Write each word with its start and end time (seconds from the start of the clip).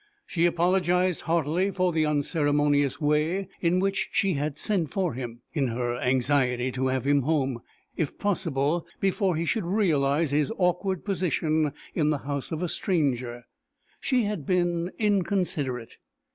She 0.25 0.47
apologized 0.47 1.21
heartily 1.29 1.69
for 1.69 1.93
the 1.93 2.07
unceremonious 2.07 2.99
way 2.99 3.47
in 3.59 3.79
which 3.79 4.09
she 4.11 4.33
had 4.33 4.57
sent 4.57 4.89
for 4.89 5.13
him. 5.13 5.43
In 5.53 5.67
her 5.67 5.95
anxiety 5.95 6.71
to 6.71 6.87
have 6.87 7.05
him 7.05 7.21
home, 7.21 7.61
if 7.95 8.17
possible, 8.17 8.87
before 8.99 9.35
he 9.35 9.45
should 9.45 9.63
realize 9.63 10.31
his 10.31 10.51
awkward 10.57 11.05
position 11.05 11.71
in 11.93 12.09
the 12.09 12.17
house 12.25 12.51
of 12.51 12.63
a 12.63 12.67
stranger, 12.67 13.43
she 13.99 14.23
had 14.23 14.43
been 14.43 14.89
inconsiderate! 14.97 15.97